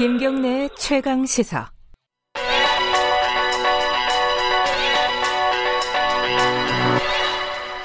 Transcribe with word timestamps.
김경래 0.00 0.66
최강 0.78 1.26
시사. 1.26 1.70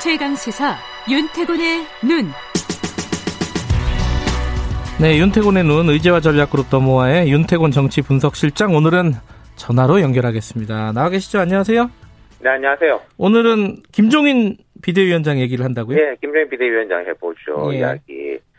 최강 0.02 0.34
시사 0.34 0.76
윤태곤의 1.12 1.80
눈. 2.08 2.32
네, 5.02 5.18
윤태곤의 5.20 5.66
눈 5.66 5.90
의제와 5.90 6.22
전략 6.22 6.52
그룹 6.52 6.70
더모아의 6.70 7.30
윤태곤 7.30 7.72
정치 7.72 8.02
분석 8.02 8.38
실장 8.38 8.74
오늘은 8.74 9.12
전화로 9.58 10.00
연결하겠습니다. 10.00 10.94
나와 10.94 11.10
계시죠? 11.10 11.40
안녕하세요. 11.40 11.92
네, 12.40 12.50
안녕하세요. 12.50 13.02
오늘은 13.18 13.84
김종인 13.92 14.56
비대위원장 14.82 15.40
얘기를 15.40 15.66
한다고요? 15.66 15.98
네, 15.98 16.16
김종인 16.22 16.48
비대위원장 16.50 17.06
해보죠. 17.08 17.74
예. 17.74 17.80
이야기. 17.80 18.15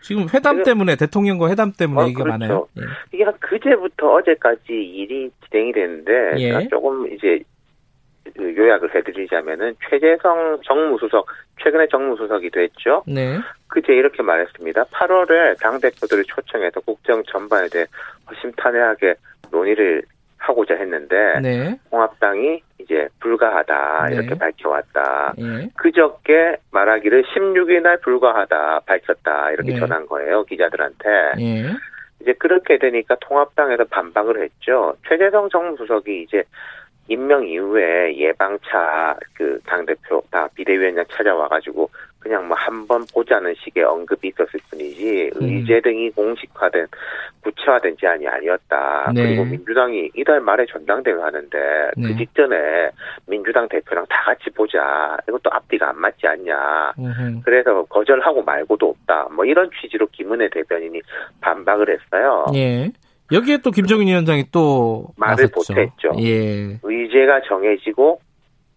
지금 0.06 0.28
회담 0.33 0.62
때문에 0.62 0.95
대통령과 0.95 1.51
회담 1.51 1.73
때문에 1.73 2.01
어, 2.01 2.05
얘기가 2.06 2.23
그렇죠. 2.23 2.38
많아요. 2.38 2.69
예. 2.78 2.83
이게 3.12 3.24
한 3.24 3.34
그제부터 3.41 4.15
어제까지 4.15 4.62
일이 4.69 5.29
진행이 5.51 5.73
됐는데 5.73 6.34
예. 6.37 6.48
제가 6.48 6.60
조금 6.70 7.12
이제 7.12 7.41
그 8.37 8.56
요약을 8.56 8.95
해드리자면은 8.95 9.74
최재성 9.91 10.60
정무수석 10.65 11.27
최근에 11.60 11.88
정무수석이 11.88 12.51
됐죠. 12.51 13.02
네. 13.09 13.41
그제 13.66 13.95
이렇게 13.95 14.23
말했습니다. 14.23 14.84
8월에 14.84 15.59
당 15.60 15.80
대표들을 15.80 16.23
초청해서 16.24 16.80
국정 16.80 17.24
전반에 17.24 17.68
대해 17.68 17.87
허심탄회하게 18.30 19.16
논의를 19.51 20.02
하고자 20.38 20.74
했는데 20.74 21.41
네. 21.43 21.77
통합당이 21.91 22.62
이제 22.86 23.08
불가하다 23.20 24.08
네. 24.10 24.14
이렇게 24.14 24.34
밝혀왔다. 24.38 25.34
예. 25.38 25.68
그저께 25.76 26.56
말하기를 26.70 27.24
16일 27.24 27.82
날 27.82 27.98
불가하다 28.00 28.80
밝혔다 28.86 29.51
이렇게 29.51 29.73
네. 29.73 29.79
전한 29.80 30.06
거예요 30.06 30.45
기자들한테 30.45 31.09
예. 31.40 31.64
이제 32.20 32.32
그렇게 32.38 32.79
되니까 32.79 33.16
통합당에서 33.20 33.84
반박을 33.84 34.40
했죠 34.42 34.95
최재성 35.09 35.48
정무수석이 35.51 36.23
이제 36.23 36.45
임명 37.09 37.46
이후에 37.46 38.16
예방차 38.16 39.16
그 39.34 39.60
당 39.66 39.84
대표 39.84 40.23
다 40.30 40.48
비대위원장 40.54 41.04
찾아와가지고 41.10 41.90
그냥 42.20 42.46
뭐 42.48 42.57
한 42.57 42.87
번 42.87 43.04
보자는 43.12 43.54
식의 43.59 43.82
언급이 43.84 44.29
있었을 44.29 44.60
뿐이 44.70 44.85
지 45.07 45.30
음. 45.37 45.43
의제 45.43 45.80
등이 45.80 46.10
공식화된 46.10 46.87
구체화된 47.43 47.96
제안이 48.01 48.26
아니었다. 48.26 49.13
네. 49.15 49.23
그리고 49.23 49.45
민주당이 49.45 50.10
이달 50.16 50.40
말에 50.40 50.66
전당대회 50.66 51.15
하는데 51.15 51.59
네. 51.96 52.09
그 52.09 52.16
직전에 52.16 52.90
민주당 53.29 53.68
대표랑 53.68 54.04
다 54.09 54.24
같이 54.24 54.51
보자. 54.51 55.16
이것도 55.29 55.51
앞뒤가 55.52 55.90
안 55.90 56.01
맞지 56.01 56.26
않냐. 56.26 56.93
음흠. 56.98 57.40
그래서 57.45 57.85
거절하고 57.85 58.43
말고도 58.43 58.88
없다. 58.88 59.29
뭐 59.32 59.45
이런 59.45 59.71
취지로 59.80 60.07
김은혜 60.09 60.48
대변인이 60.51 61.01
반박을 61.41 61.88
했어요. 61.88 62.46
예. 62.54 62.91
여기에 63.32 63.59
또 63.59 63.70
김종인 63.70 64.09
위원장이 64.09 64.47
또 64.50 65.09
말을 65.16 65.44
나섰죠. 65.44 65.72
못했죠. 65.72 66.12
예. 66.20 66.78
의제가 66.82 67.43
정해지고 67.48 68.20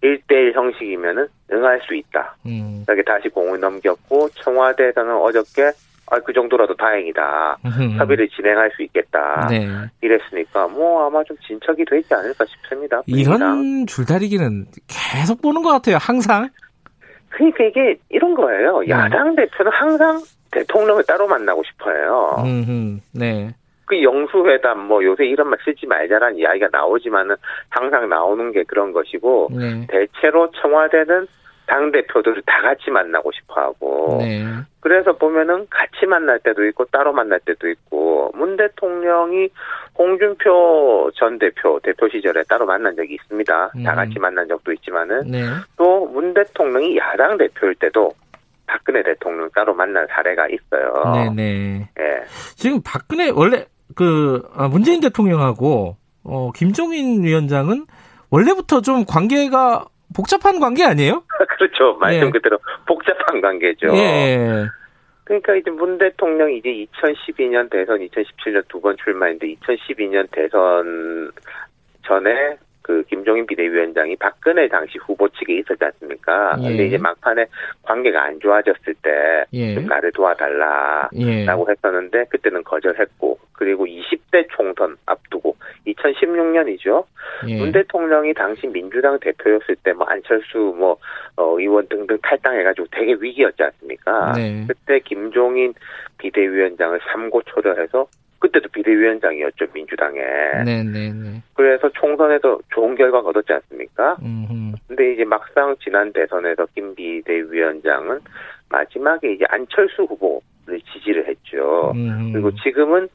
1대1 0.03 0.53
형식이면은 0.53 1.27
응할 1.51 1.81
수 1.87 1.95
있다. 1.95 2.37
음. 2.45 2.83
이렇게 2.87 3.03
다시 3.03 3.29
공을 3.29 3.59
넘겼고 3.59 4.29
청와대에서는 4.29 5.13
어저께 5.15 5.71
아, 6.11 6.19
그 6.19 6.33
정도라도 6.33 6.75
다행이다. 6.75 7.57
음흠. 7.65 7.97
협의를 7.97 8.29
진행할 8.29 8.71
수 8.75 8.83
있겠다. 8.83 9.47
네. 9.49 9.67
이랬으니까 10.01 10.67
뭐 10.67 11.05
아마 11.05 11.23
좀 11.23 11.37
진척이 11.45 11.85
되지 11.85 12.13
않을까 12.13 12.45
싶습니다. 12.45 13.01
이런 13.05 13.85
줄다리기는 13.85 14.65
계속 14.87 15.41
보는 15.41 15.61
것 15.61 15.69
같아요. 15.69 15.97
항상. 15.99 16.49
그러니까 17.29 17.63
이게 17.63 17.99
이런 18.09 18.33
거예요. 18.33 18.79
네. 18.79 18.89
야당 18.89 19.35
대표는 19.35 19.71
항상 19.71 20.21
대통령을 20.51 21.03
따로 21.03 21.27
만나고 21.27 21.61
싶어요. 21.63 22.35
음흠. 22.39 22.99
네. 23.13 23.53
그 23.85 24.01
영수회담 24.03 24.85
뭐 24.87 25.03
요새 25.03 25.25
이런 25.25 25.49
말 25.49 25.57
쓰지 25.65 25.87
말자라는 25.87 26.37
이야기가 26.37 26.69
나오지만은 26.71 27.35
항상 27.69 28.07
나오는 28.07 28.51
게 28.51 28.63
그런 28.63 28.91
것이고 28.91 29.49
네. 29.51 29.87
대체로 29.87 30.51
청와대는 30.61 31.27
당 31.69 31.91
대표들을 31.91 32.41
다 32.47 32.61
같이 32.63 32.89
만나고 32.89 33.31
싶어하고 33.31 34.17
네. 34.19 34.43
그래서 34.79 35.13
보면은 35.13 35.67
같이 35.69 36.07
만날 36.07 36.39
때도 36.39 36.65
있고 36.65 36.85
따로 36.85 37.13
만날 37.13 37.39
때도 37.41 37.69
있고 37.69 38.31
문 38.33 38.57
대통령이 38.57 39.49
홍준표 39.95 41.11
전 41.15 41.37
대표 41.37 41.79
대표 41.83 42.09
시절에 42.09 42.41
따로 42.49 42.65
만난 42.65 42.95
적이 42.95 43.13
있습니다. 43.15 43.71
음. 43.75 43.83
다 43.83 43.93
같이 43.93 44.17
만난 44.17 44.47
적도 44.47 44.73
있지만은 44.73 45.29
네. 45.29 45.43
또문 45.77 46.33
대통령이 46.33 46.97
야당 46.97 47.37
대표일 47.37 47.75
때도 47.75 48.11
박근혜 48.65 49.03
대통령 49.03 49.47
따로 49.53 49.73
만난 49.75 50.07
사례가 50.09 50.47
있어요. 50.47 51.13
네. 51.13 51.29
네. 51.35 51.89
예. 51.99 52.23
지금 52.55 52.81
박근혜 52.83 53.29
원래 53.29 53.65
그 53.95 54.41
아, 54.55 54.67
문재인 54.67 55.01
대통령하고 55.01 55.97
어, 56.23 56.51
김종인 56.55 57.23
위원장은 57.23 57.85
원래부터 58.31 58.81
좀 58.81 59.05
관계가 59.05 59.85
복잡한 60.15 60.59
관계 60.59 60.83
아니에요? 60.83 61.23
그렇죠. 61.57 61.93
말씀 61.99 62.27
예. 62.27 62.31
그대로 62.31 62.57
복잡한 62.87 63.41
관계죠. 63.41 63.87
예. 63.95 64.65
그러니까 65.23 65.55
이제 65.55 65.69
문 65.69 65.97
대통령이 65.99 66.57
이제 66.57 66.69
2012년 66.93 67.69
대선, 67.69 67.99
2017년 67.99 68.67
두 68.67 68.79
번 68.81 68.95
출마했는데 68.97 69.55
2012년 69.55 70.27
대선 70.31 71.31
전에 72.03 72.57
그 72.81 73.03
김종인 73.03 73.45
비대위원장이 73.45 74.15
박근혜 74.15 74.67
당시 74.67 74.97
후보 74.97 75.29
측에 75.29 75.59
있었지 75.59 75.85
않습니까? 75.85 76.55
예. 76.63 76.67
근데 76.69 76.85
이제 76.87 76.97
막판에 76.97 77.45
관계가 77.83 78.23
안 78.23 78.39
좋아졌을 78.39 78.95
때 79.03 79.45
예. 79.53 79.75
좀 79.75 79.85
나를 79.85 80.11
도와달라. 80.13 81.07
예. 81.13 81.45
라고 81.45 81.67
했었는데 81.69 82.25
그때는 82.31 82.63
거절했고 82.63 83.37
그리고 83.53 83.85
20대 83.85 84.47
총선 84.55 84.97
앞두고 85.05 85.55
2016년이죠. 85.87 87.05
예. 87.47 87.57
문 87.57 87.71
대통령이 87.71 88.33
당시 88.33 88.67
민주당 88.67 89.19
대표였을 89.19 89.75
때 89.83 89.93
뭐 89.99 90.07
안철수 90.07 90.57
뭐 90.77 90.97
어, 91.35 91.59
의원 91.59 91.87
등등 91.87 92.17
탈당해가지고 92.21 92.87
되게 92.91 93.15
위기였지 93.19 93.61
않습니까? 93.61 94.31
네. 94.33 94.65
그때 94.67 94.99
김종인 94.99 95.73
비대위원장을 96.17 96.99
삼고 97.11 97.41
초려해서 97.43 98.07
그때도 98.39 98.69
비대위원장이었죠 98.69 99.65
민주당에. 99.73 100.21
네, 100.65 100.83
네, 100.83 101.11
네. 101.11 101.43
그래서 101.53 101.89
총선에서 101.89 102.59
좋은 102.73 102.95
결과 102.95 103.21
가 103.21 103.29
얻었지 103.29 103.51
않습니까? 103.51 104.15
음. 104.21 104.73
근데 104.87 105.13
이제 105.13 105.25
막상 105.25 105.75
지난 105.83 106.13
대선에서 106.13 106.67
김 106.73 106.95
비대위원장은 106.95 108.19
마지막에 108.69 109.33
이제 109.33 109.43
안철수 109.49 110.03
후보를 110.03 110.79
지지를 110.93 111.27
했죠. 111.27 111.91
음. 111.95 112.31
그리고 112.31 112.51
지금은 112.63 113.09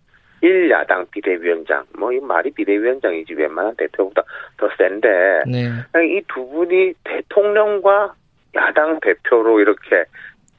1야당 0.45 1.11
비대위원장, 1.11 1.85
뭐, 1.99 2.13
이 2.13 2.21
말이 2.21 2.51
비대위원장이지 2.51 3.35
웬만한 3.35 3.75
대표보다 3.77 4.23
더 4.59 4.69
센데, 4.77 5.09
네. 5.47 5.71
이두 6.19 6.49
분이 6.51 6.93
대통령과 7.03 8.15
야당 8.55 9.01
대표로 9.01 9.61
이렇게 9.61 10.05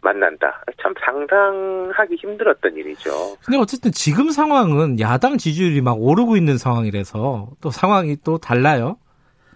만난다. 0.02 0.64
참 0.82 0.94
상상하기 1.04 2.16
힘들었던 2.16 2.76
일이죠. 2.76 3.12
근데 3.44 3.58
어쨌든 3.58 3.92
지금 3.92 4.30
상황은 4.30 5.00
야당 5.00 5.38
지지율이 5.38 5.82
막 5.82 6.00
오르고 6.00 6.38
있는 6.38 6.58
상황이라서 6.58 7.50
또 7.60 7.72
상황이 7.72 8.16
또 8.24 8.38
달라요. 8.38 8.98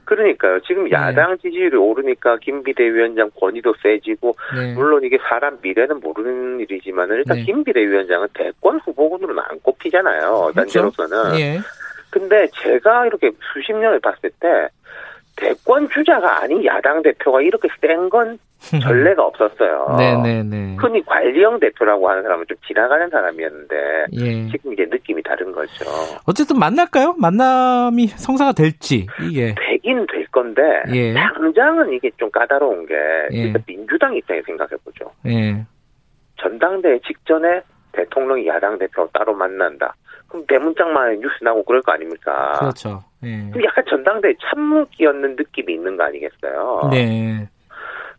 그러니까요. 0.10 0.60
지금 0.62 0.86
네. 0.86 0.92
야당 0.92 1.38
지지율이 1.38 1.78
오르니까 1.78 2.38
김 2.42 2.64
비대위원장 2.64 3.30
권위도 3.40 3.76
세지고, 3.80 4.36
네. 4.58 4.74
물론 4.74 5.04
이게 5.04 5.20
사람 5.30 5.60
미래는 5.62 6.00
모르는 6.00 6.60
일이지만 6.62 7.10
일단 7.10 7.38
네. 7.38 7.44
김 7.44 7.64
비대위원장은 7.64 8.30
대권 8.34 8.80
후보군으로는 8.80 9.44
안 9.48 9.60
꼽히잖아요. 9.60 10.50
그렇죠. 10.52 10.80
현재로서는. 10.80 11.40
예. 11.40 11.60
근데 12.10 12.48
제가 12.64 13.06
이렇게 13.06 13.30
수십 13.54 13.74
년을 13.74 14.00
봤을 14.00 14.32
때 14.40 14.68
대권 15.40 15.90
주자가 15.90 16.44
아닌 16.44 16.64
야당 16.66 17.02
대표가 17.02 17.42
이렇게 17.42 17.68
센 17.82 18.10
건 18.10 18.38
전례가 18.84 19.24
없었어요. 19.26 19.96
네, 19.98 20.18
네, 20.22 20.44
네. 20.44 20.76
흔히 20.78 21.02
관리형 21.06 21.62
대표라고 21.62 22.10
하는 22.10 22.24
사람은 22.24 22.46
좀 22.50 22.58
지나가는 22.68 23.10
사람이었는데 23.10 23.76
예. 24.14 24.48
지금 24.50 24.74
이제 24.74 24.86
느낌이 24.90 25.24
다른 25.24 25.52
거죠. 25.54 25.86
어쨌든 26.26 26.60
만날까요? 26.60 27.16
만남이 27.18 28.08
성사가 28.08 28.52
될지 28.52 29.08
이게 29.22 29.56
되긴 29.58 30.06
될 30.12 30.26
건데 30.28 30.62
예. 30.94 31.14
당장은 31.14 31.94
이게 31.94 32.12
좀 32.18 32.30
까다로운 32.32 32.86
게 32.86 32.96
예. 33.32 33.54
민주당 33.66 34.14
입장에 34.14 34.42
생각해 34.46 34.72
보죠. 34.84 35.10
예. 35.26 35.64
전당대회 36.42 37.00
직전에 37.08 37.62
대통령이 37.94 38.46
야당 38.48 38.78
대표 38.78 39.08
따로 39.14 39.34
만난다. 39.34 39.96
그럼 40.30 40.46
대문짝만 40.48 41.20
뉴스 41.20 41.44
나고 41.44 41.64
그럴 41.64 41.82
거 41.82 41.92
아닙니까? 41.92 42.54
그렇죠. 42.60 43.04
예. 43.24 43.50
그럼 43.52 43.66
약간 43.66 43.84
전당대회 43.90 44.36
참묵이었는 44.50 45.36
느낌이 45.36 45.74
있는 45.74 45.98
거 45.98 46.04
아니겠어요? 46.04 46.90
네. 46.92 47.50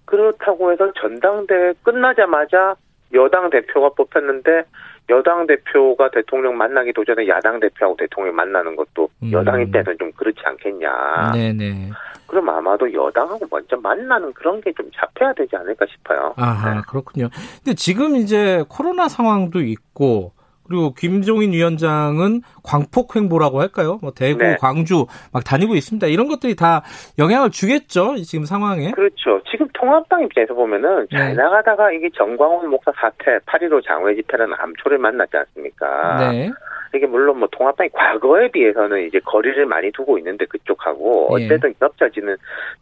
그렇다고 0.04 0.72
해서 0.72 0.92
전당대회 1.00 1.72
끝나자마자 1.82 2.74
여당 3.14 3.48
대표가 3.50 3.90
뽑혔는데 3.90 4.64
여당 5.08 5.46
대표가 5.46 6.10
대통령 6.10 6.56
만나기 6.56 6.92
도 6.92 7.04
전에 7.04 7.26
야당 7.28 7.58
대표하고 7.60 7.96
대통령 7.96 8.34
만나는 8.36 8.76
것도 8.76 9.08
음. 9.22 9.32
여당 9.32 9.60
입장에서는 9.60 9.98
좀 9.98 10.12
그렇지 10.12 10.40
않겠냐. 10.44 11.32
네, 11.34 11.52
네. 11.52 11.90
그럼 12.26 12.48
아마도 12.48 12.92
여당하고 12.92 13.44
먼저 13.50 13.76
만나는 13.76 14.32
그런 14.34 14.60
게 14.60 14.72
좀 14.72 14.88
잡혀야 14.94 15.32
되지 15.32 15.56
않을까 15.56 15.84
싶어요. 15.86 16.32
아하, 16.36 16.74
네. 16.74 16.80
그렇군요. 16.88 17.28
근데 17.64 17.74
지금 17.74 18.14
이제 18.16 18.64
코로나 18.68 19.08
상황도 19.08 19.60
있고 19.60 20.32
그리고 20.70 20.94
김종인 20.94 21.52
위원장은 21.52 22.42
광폭 22.62 23.16
횡보라고 23.16 23.60
할까요? 23.60 23.98
뭐 24.02 24.12
대구, 24.12 24.38
네. 24.38 24.56
광주 24.60 25.06
막 25.32 25.42
다니고 25.42 25.74
있습니다. 25.74 26.06
이런 26.06 26.28
것들이 26.28 26.54
다 26.54 26.82
영향을 27.18 27.50
주겠죠. 27.50 28.14
지금 28.18 28.44
상황에. 28.44 28.92
그렇죠. 28.92 29.42
지금 29.50 29.66
통합당 29.74 30.22
입장에서 30.22 30.54
보면은 30.54 31.08
잘 31.10 31.30
네. 31.30 31.34
나가다가 31.34 31.90
이게 31.90 32.08
정광훈 32.16 32.70
목사 32.70 32.92
사태, 33.00 33.38
8.15 33.46 33.84
장외 33.84 34.14
집회라는 34.14 34.54
암초를 34.56 34.98
만났지 34.98 35.36
않습니까? 35.36 36.30
네. 36.30 36.50
이게 36.94 37.06
물론 37.06 37.38
뭐 37.38 37.48
통합당이 37.52 37.90
과거에 37.92 38.50
비해서는 38.50 39.06
이제 39.06 39.20
거리를 39.24 39.64
많이 39.66 39.90
두고 39.92 40.18
있는데 40.18 40.44
그쪽하고 40.46 41.28
예. 41.38 41.46
어쨌든 41.46 41.74
겹쳐지는 41.78 42.36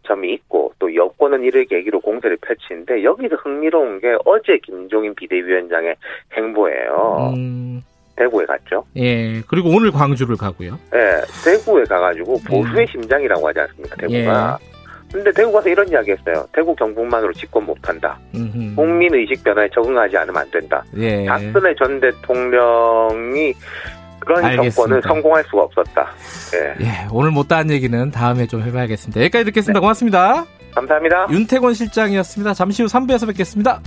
점이 0.04 0.32
있고 0.32 0.72
또 0.78 0.94
여권은 0.94 1.44
이를 1.44 1.64
계기로 1.66 2.00
공세를 2.00 2.38
펼치는데 2.40 3.04
여기서 3.04 3.36
흥미로운 3.36 4.00
게 4.00 4.16
어제 4.24 4.58
김종인 4.62 5.14
비대위원장의 5.14 5.94
행보예요. 6.34 7.34
음, 7.36 7.82
대구에 8.16 8.46
갔죠. 8.46 8.84
예. 8.96 9.40
그리고 9.42 9.68
오늘 9.68 9.90
광주를 9.90 10.36
가고요. 10.36 10.78
예, 10.94 11.20
대구에 11.44 11.84
가가지고 11.84 12.34
음. 12.34 12.44
보수의 12.48 12.86
심장이라고 12.88 13.46
하지 13.48 13.60
않습니까, 13.60 13.96
대구가. 13.96 14.58
근데 15.12 15.32
대구 15.32 15.52
가서 15.52 15.68
이런 15.70 15.88
이야기 15.88 16.10
했어요. 16.10 16.46
대구 16.52 16.74
경북만으로 16.74 17.32
집권 17.32 17.64
못한다. 17.64 18.18
음흠. 18.34 18.74
국민 18.76 19.14
의식 19.14 19.42
변화에 19.42 19.68
적응하지 19.70 20.16
않으면 20.18 20.42
안 20.42 20.50
된다. 20.50 20.84
예. 20.98 21.24
박근혜 21.24 21.74
전 21.76 21.98
대통령이 21.98 23.54
그런 24.20 24.44
알겠습니다. 24.44 24.74
정권을 24.74 25.02
성공할 25.02 25.44
수가 25.44 25.62
없었다. 25.62 26.08
예. 26.54 26.84
예, 26.84 27.06
오늘 27.10 27.30
못다한 27.30 27.70
얘기는 27.70 28.10
다음에 28.10 28.46
좀 28.46 28.62
해봐야겠습니다. 28.62 29.20
여기까지 29.20 29.44
듣겠습니다. 29.46 29.80
고맙습니다. 29.80 30.46
감사합니다. 30.74 31.26
윤태권 31.30 31.74
실장이었습니다. 31.74 32.54
잠시 32.54 32.82
후 32.82 32.88
3부에서 32.88 33.26
뵙겠습니다. 33.26 33.80